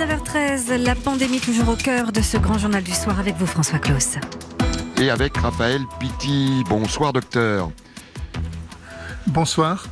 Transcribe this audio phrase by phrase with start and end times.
[0.00, 3.78] 19h13, la pandémie toujours au cœur de ce grand journal du soir avec vous François
[3.78, 4.16] Claus.
[4.98, 6.64] Et avec Raphaël Pitti.
[6.70, 7.70] Bonsoir docteur.
[9.26, 9.84] Bonsoir.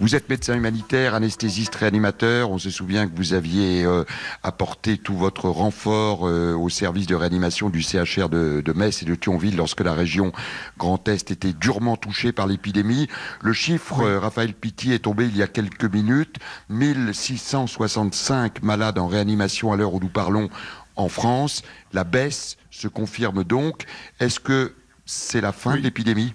[0.00, 2.50] Vous êtes médecin humanitaire, anesthésiste, réanimateur.
[2.50, 4.04] On se souvient que vous aviez euh,
[4.42, 9.04] apporté tout votre renfort euh, au service de réanimation du CHR de, de, Metz et
[9.04, 10.32] de Thionville lorsque la région
[10.78, 13.08] Grand Est était durement touchée par l'épidémie.
[13.42, 14.06] Le chiffre, oui.
[14.06, 16.36] euh, Raphaël Pitti, est tombé il y a quelques minutes.
[16.70, 20.48] 1665 malades en réanimation à l'heure où nous parlons
[20.96, 21.62] en France.
[21.92, 23.84] La baisse se confirme donc.
[24.18, 24.72] Est-ce que
[25.04, 25.80] c'est la fin oui.
[25.80, 26.32] de l'épidémie?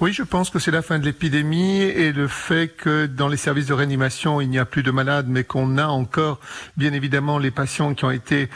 [0.00, 3.36] Oui, je pense que c'est la fin de l'épidémie et le fait que dans les
[3.36, 6.38] services de réanimation, il n'y a plus de malades, mais qu'on a encore,
[6.76, 8.48] bien évidemment, les patients qui ont été,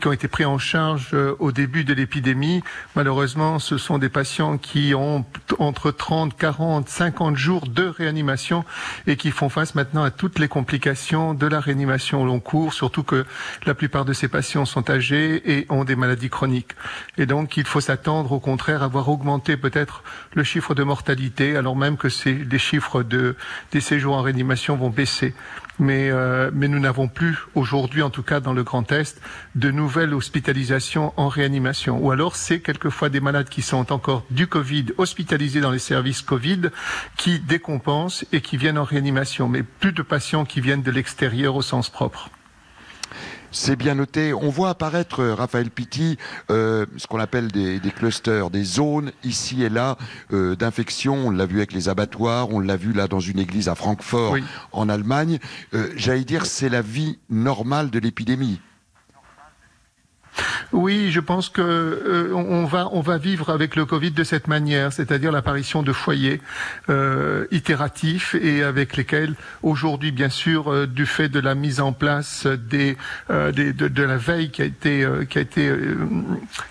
[0.00, 2.62] qui ont été pris en charge au début de l'épidémie.
[2.94, 5.24] Malheureusement, ce sont des patients qui ont
[5.58, 8.64] entre 30, 40, 50 jours de réanimation
[9.06, 12.72] et qui font face maintenant à toutes les complications de la réanimation au long cours,
[12.72, 13.24] surtout que
[13.64, 16.72] la plupart de ces patients sont âgés et ont des maladies chroniques.
[17.18, 20.02] Et donc, il faut s'attendre, au contraire, à voir augmenter peut-être
[20.34, 23.36] le chiffre de mortalité, alors même que les chiffres de,
[23.72, 25.34] des séjours en réanimation vont baisser.
[25.78, 29.20] Mais, euh, mais nous n'avons plus aujourd'hui, en tout cas dans le Grand Est,
[29.54, 31.98] de nouvelles hospitalisations en réanimation.
[32.02, 36.22] Ou alors c'est quelquefois des malades qui sont encore du Covid hospitalisés dans les services
[36.22, 36.70] Covid
[37.18, 41.56] qui décompensent et qui viennent en réanimation, mais plus de patients qui viennent de l'extérieur
[41.56, 42.30] au sens propre.
[43.50, 44.34] C'est bien noté.
[44.34, 46.18] On voit apparaître, Raphaël Pitti,
[46.50, 49.96] euh, ce qu'on appelle des, des, clusters, des zones ici et là
[50.32, 51.28] euh, d'infection.
[51.28, 54.32] On l'a vu avec les abattoirs, on l'a vu là dans une église à Francfort,
[54.32, 54.44] oui.
[54.72, 55.38] en Allemagne.
[55.74, 58.60] Euh, J'allais dire, c'est la vie normale de l'épidémie.
[60.72, 64.48] Oui, je pense que euh, on va on va vivre avec le Covid de cette
[64.48, 66.40] manière, c'est-à-dire l'apparition de foyers
[66.88, 71.92] euh, itératifs et avec lesquels aujourd'hui, bien sûr, euh, du fait de la mise en
[71.92, 72.96] place des,
[73.28, 75.72] des de, la veille qui a été qui a été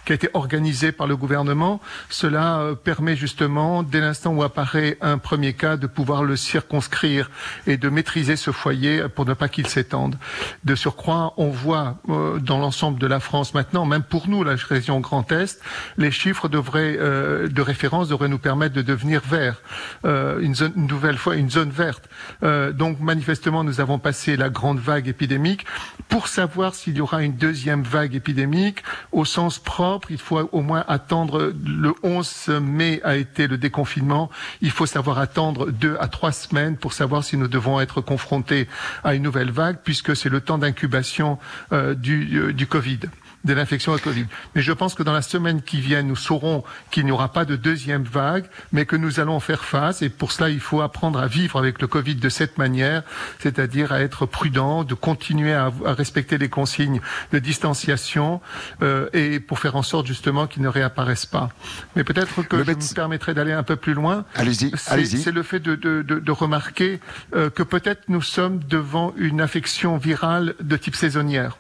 [0.06, 1.80] qui a été organisée par le gouvernement,
[2.10, 7.30] cela permet justement dès l'instant où apparaît un premier cas de pouvoir le circonscrire
[7.66, 10.18] et de maîtriser ce foyer pour ne pas qu'il s'étende.
[10.64, 15.00] De surcroît, on voit dans l'ensemble de la France maintenant, même pour nous, la région
[15.00, 15.62] Grand Est,
[15.98, 19.62] les chiffres devraient, euh, de référence devraient nous permettre de devenir vert,
[20.06, 22.10] euh, une, zone, une, nouvelle fois une zone verte.
[22.44, 25.66] Euh, donc manifestement, nous avons passé la grande vague épidémique.
[26.10, 30.62] Pour savoir s'il y aura une deuxième vague épidémique, au sens propre, il faut au
[30.62, 31.54] moins attendre.
[31.66, 34.30] Le 11 mai a été le déconfinement.
[34.62, 38.68] Il faut savoir attendre deux à trois semaines pour savoir si nous devons être confrontés
[39.04, 41.38] à une nouvelle vague, puisque c'est le temps d'incubation
[41.72, 43.00] du, du Covid
[43.46, 44.26] de l'infection au Covid.
[44.56, 47.46] Mais je pense que dans la semaine qui vient, nous saurons qu'il n'y aura pas
[47.46, 50.02] de deuxième vague, mais que nous allons faire face.
[50.02, 53.04] Et pour cela, il faut apprendre à vivre avec le Covid de cette manière,
[53.40, 57.00] c'est-à-dire à être prudent, de continuer à, à, respecter les consignes
[57.32, 58.42] de distanciation
[58.82, 61.50] euh, et pour faire en sorte justement qu'il ne réapparaisse pas.
[61.96, 64.26] Mais peut-être que le je me permettrai d'aller un peu plus loin.
[64.36, 64.72] Allez-y.
[64.88, 67.00] Allez C'est le fait de, de, de, de remarquer
[67.36, 71.58] euh, que peut-être nous sommes devant une infection virale de type saisonnière.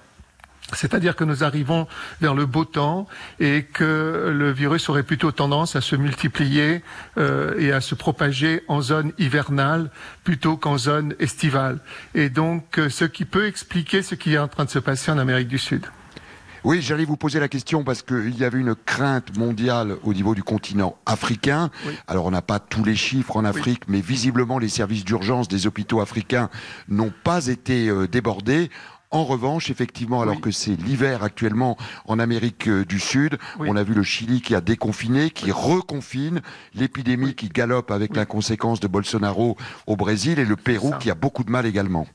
[0.74, 1.88] C'est-à-dire que nous arrivons
[2.22, 3.08] vers le beau temps
[3.40, 6.82] et que le virus aurait plutôt tendance à se multiplier
[7.18, 9.92] euh, et à se propager en zone hivernale
[10.24, 11.80] plutôt qu'en zone estivale.
[12.16, 15.12] Et donc, euh, ce qui peut expliquer ce qui est en train de se passer
[15.12, 15.86] en Amérique du Sud.
[16.66, 20.34] Oui, j'allais vous poser la question parce qu'il y avait une crainte mondiale au niveau
[20.34, 21.70] du continent africain.
[21.86, 21.94] Oui.
[22.08, 23.98] Alors, on n'a pas tous les chiffres en Afrique, oui.
[23.98, 26.50] mais visiblement, les services d'urgence des hôpitaux africains
[26.90, 28.72] n'ont pas été euh, débordés.
[29.16, 30.42] En revanche, effectivement, alors oui.
[30.42, 33.68] que c'est l'hiver actuellement en Amérique du Sud, oui.
[33.72, 36.42] on a vu le Chili qui a déconfiné, qui reconfine,
[36.74, 39.56] l'épidémie qui galope avec la conséquence de Bolsonaro
[39.88, 42.08] au Brésil et le Pérou qui a beaucoup de mal également.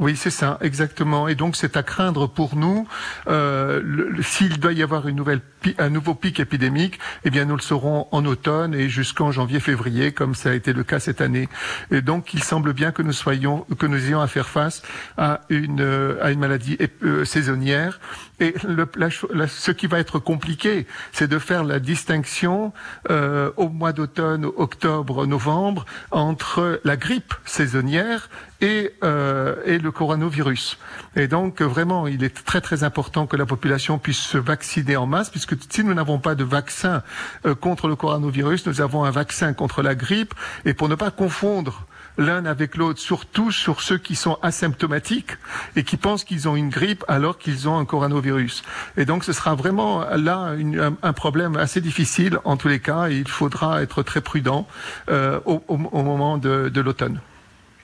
[0.00, 1.28] Oui, c'est ça, exactement.
[1.28, 2.88] Et donc, c'est à craindre pour nous.
[3.28, 5.40] Euh, S'il doit y avoir une nouvelle,
[5.78, 10.34] un nouveau pic épidémique, eh bien, nous le saurons en automne et jusqu'en janvier-février, comme
[10.34, 11.48] ça a été le cas cette année.
[11.92, 14.82] Et donc, il semble bien que nous soyons, que nous ayons à faire face
[15.16, 18.00] à une, à une maladie euh, saisonnière.
[18.40, 22.72] Et le, la, ce qui va être compliqué, c'est de faire la distinction
[23.10, 28.28] euh, au mois d'automne, octobre, novembre, entre la grippe saisonnière
[28.64, 30.78] et, euh, et, le coronavirus.
[31.16, 35.06] Et donc, vraiment, il est très très important que la population puisse se vacciner en
[35.06, 37.02] masse, puisque si nous n'avons pas de vaccin
[37.44, 40.32] euh, contre le coronavirus, nous avons un vaccin contre la grippe.
[40.64, 45.32] Et pour ne pas confondre l'un avec l'autre, surtout sur ceux qui sont asymptomatiques
[45.76, 48.62] et qui pensent qu'ils ont une grippe alors qu'ils ont un coronavirus.
[48.96, 53.08] Et donc ce sera vraiment là une, un, problème assez difficile en tous les cas
[53.08, 54.68] et il faudra être très prudent
[55.10, 57.18] euh, au, moment de l'automne.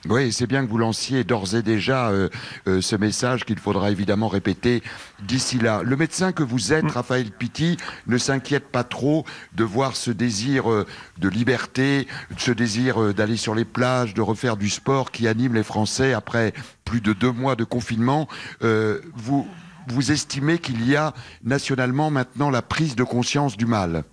[0.09, 2.27] Oui, c'est bien que vous lanciez d'ores et déjà euh,
[2.67, 4.81] euh, ce message qu'il faudra évidemment répéter
[5.27, 5.83] d'ici là.
[5.83, 6.89] Le médecin que vous êtes, mm.
[6.89, 7.77] Raphaël Pitti,
[8.07, 10.87] ne s'inquiète pas trop de voir ce désir euh,
[11.19, 12.07] de liberté,
[12.37, 16.53] ce désir d'aller sur les plages, de refaire du sport qui anime les Français après
[16.83, 18.27] plus de deux mois de confinement.
[18.61, 19.47] vous,
[19.87, 21.13] vous estimez qu'il y a
[21.43, 24.03] nationalement maintenant la prise de conscience du mal?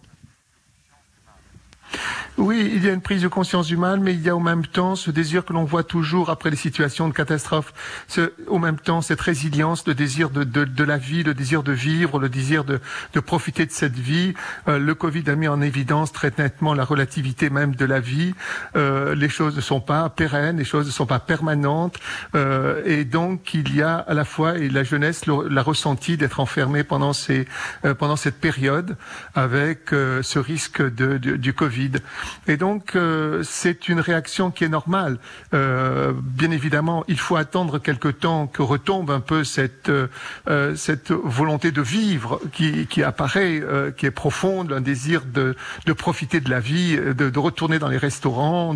[2.38, 4.66] Oui, il y a une prise de conscience mal, mais il y a au même
[4.66, 7.74] temps ce désir que l'on voit toujours après les situations de catastrophe.
[8.06, 11.62] Ce, au même temps, cette résilience, le désir de, de, de, la vie, le désir
[11.62, 12.80] de vivre, le désir de,
[13.12, 14.34] de profiter de cette vie.
[14.68, 18.34] Euh, le Covid a mis en évidence très nettement la relativité même de la vie.
[18.76, 21.98] Euh, les choses ne sont pas pérennes, les choses ne sont pas permanentes,
[22.34, 26.40] euh, et donc il y a à la fois et la jeunesse l'a ressenti d'être
[26.40, 27.46] enfermée pendant ces
[27.84, 28.96] euh, pendant cette période
[29.34, 31.92] avec euh, ce risque de, du Covid.
[32.46, 35.18] Et donc, euh, c'est une réaction qui est normale.
[35.54, 41.10] Euh, bien évidemment, il faut attendre quelque temps que retombe un peu cette, euh, cette
[41.12, 43.62] volonté de vivre qui, qui apparaît,
[43.96, 47.88] qui est profonde, un désir de, de profiter de la vie, de, de retourner dans
[47.88, 48.74] les restaurants,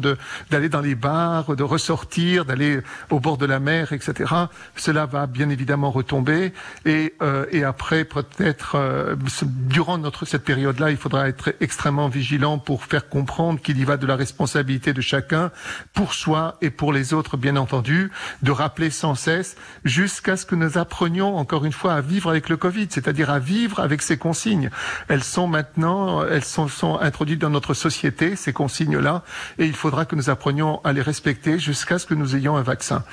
[0.50, 4.32] d'aller dans les bars, de ressortir, d'aller au bord de la mer, etc.
[4.76, 6.52] Cela va bien évidemment retomber.
[6.84, 7.14] Et,
[7.50, 13.41] et après, peut-être, durant notre, cette période-là, il faudra être extrêmement vigilant pour faire comprendre
[13.60, 15.50] qu'il y va de la responsabilité de chacun
[15.92, 18.10] pour soi et pour les autres, bien entendu,
[18.42, 22.48] de rappeler sans cesse jusqu'à ce que nous apprenions encore une fois à vivre avec
[22.48, 24.70] le Covid, c'est-à-dire à vivre avec ces consignes.
[25.08, 29.22] Elles sont maintenant, elles sont, sont introduites dans notre société, ces consignes-là,
[29.58, 32.62] et il faudra que nous apprenions à les respecter jusqu'à ce que nous ayons un
[32.62, 33.04] vaccin.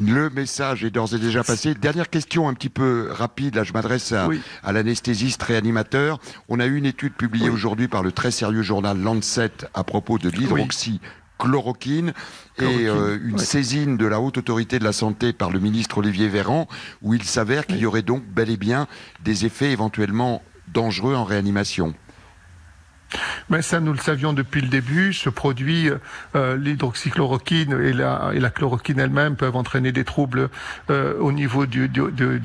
[0.00, 1.74] Le message est d'ores et déjà passé.
[1.74, 3.54] Dernière question un petit peu rapide.
[3.54, 4.28] Là, je m'adresse à,
[4.72, 6.18] l'anesthésiste réanimateur.
[6.48, 10.18] On a eu une étude publiée aujourd'hui par le très sérieux journal Lancet à propos
[10.18, 12.12] de l'hydroxychloroquine
[12.58, 16.28] et euh, une saisine de la haute autorité de la santé par le ministre Olivier
[16.28, 16.68] Véran,
[17.02, 18.86] où il s'avère qu'il y aurait donc bel et bien
[19.22, 20.42] des effets éventuellement
[20.72, 21.94] dangereux en réanimation.
[23.50, 25.12] Mais ça, nous le savions depuis le début.
[25.12, 25.90] Ce produit,
[26.34, 30.48] euh, l'hydroxychloroquine et la, chloroquine elle-même peuvent entraîner des troubles
[30.90, 31.90] euh, au niveau du,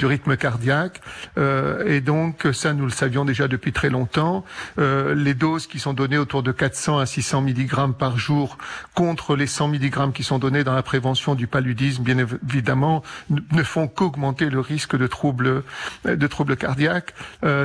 [0.03, 1.01] rythme cardiaque.
[1.37, 4.43] Euh, et donc, ça, nous le savions déjà depuis très longtemps.
[4.77, 8.57] Les doses qui sont données autour de 400 à 600 mg par jour
[8.93, 13.63] contre les 100 mg qui sont donnés dans la prévention du paludisme, bien évidemment, ne
[13.63, 15.63] font qu'augmenter le risque de troubles,
[16.05, 17.13] de troubles cardiaques.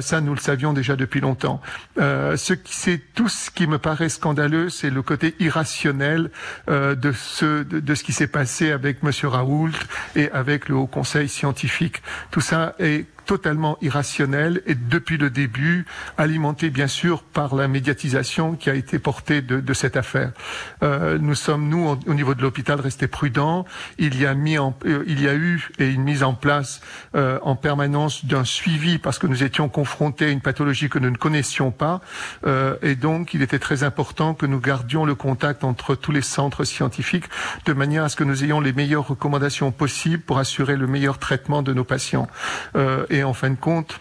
[0.01, 1.61] Ça, nous le savions déjà depuis longtemps.
[1.97, 6.31] ce qui s'est tout ce qui me paraît scandaleux, c'est le côté irrationnel
[6.69, 9.73] euh, de ce de, ce qui s'est passé avec Monsieur Raoult
[10.17, 12.03] et avec le Haut Conseil scientifique.
[12.31, 15.87] Tout ça est totalement irrationnel et depuis le début
[16.19, 20.33] alimenté bien sûr par la médiatisation qui a été portée de, de cette affaire.
[20.83, 23.65] Euh, nous sommes nous au, niveau de l'hôpital restés prudents.
[23.99, 26.81] Il y a mis en, euh, il y a eu et une mise en place
[27.15, 31.11] euh, en permanence d'un suivi parce que nous étions confrontés à une pathologie que nous
[31.11, 32.01] ne connaissions pas
[32.47, 36.23] euh, et donc il était très important que nous gardions le contact entre tous les
[36.23, 37.25] centres scientifiques
[37.67, 41.19] de manière à ce que nous ayons les meilleures recommandations possibles pour assurer le meilleur
[41.19, 42.29] traitement de nos patients.
[43.15, 44.01] Et en fin de compte,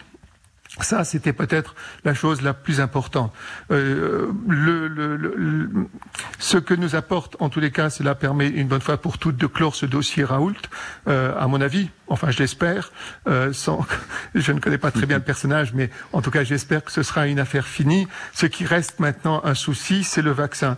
[0.80, 3.32] ça, c'était peut-être la chose la plus importante.
[3.70, 4.32] Euh,
[6.40, 9.36] ce que nous apporte, en tous les cas, cela permet une bonne fois pour toutes
[9.36, 10.56] de clore ce dossier Raoult,
[11.06, 12.92] euh, à mon avis, enfin je l'espère,
[13.28, 13.86] euh, sans,
[14.34, 17.02] je ne connais pas très bien le personnage, mais en tout cas j'espère que ce
[17.02, 18.06] sera une affaire finie.
[18.32, 20.76] Ce qui reste maintenant un souci, c'est le vaccin.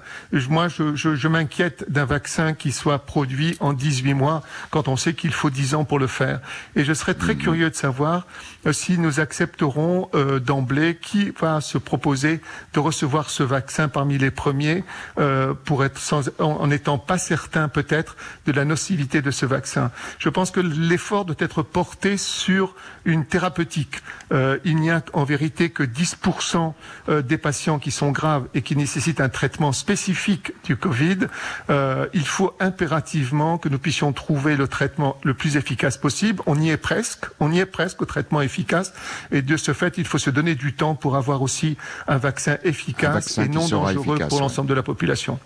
[0.49, 4.97] Moi, je, je, je m'inquiète d'un vaccin qui soit produit en 18 mois, quand on
[4.97, 6.41] sait qu'il faut 10 ans pour le faire.
[6.75, 8.27] Et je serais très curieux de savoir
[8.67, 12.41] euh, si nous accepterons euh, d'emblée qui va se proposer
[12.75, 14.85] de recevoir ce vaccin parmi les premiers
[15.19, 18.17] euh, pour être sans, en n'étant pas certain peut-être
[18.47, 19.91] de la nocivité de ce vaccin.
[20.19, 24.03] Je pense que l'effort doit être porté sur une thérapeutique.
[24.33, 26.75] Euh, il n'y a en vérité que 10%
[27.09, 31.19] euh, des patients qui sont graves et qui nécessitent un traitement spécifique du Covid.
[31.71, 36.43] Euh, il faut impérativement que nous puissions trouver le traitement le plus efficace possible.
[36.47, 38.93] On y est presque, on y est presque au traitement efficace
[39.31, 41.77] et de ce fait, il faut se donner du temps pour avoir aussi
[42.09, 45.39] un vaccin efficace et non dangereux pour l'ensemble de la population.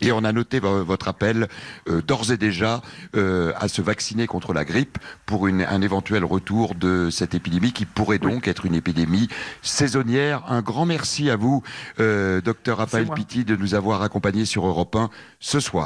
[0.00, 1.48] Et on a noté votre appel
[1.88, 2.82] euh, d'ores et déjà
[3.14, 7.72] euh, à se vacciner contre la grippe pour une, un éventuel retour de cette épidémie
[7.72, 9.28] qui pourrait donc être une épidémie
[9.62, 10.44] saisonnière.
[10.48, 11.62] Un grand merci à vous,
[11.98, 15.08] euh, docteur Raphaël Pitti, de nous avoir accompagnés sur Europe 1
[15.40, 15.84] ce soir.